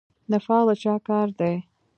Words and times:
نفاق 0.31 0.63
د 0.67 0.69
چا 0.83 0.95
کار 1.07 1.27
دی؟ 1.39 1.55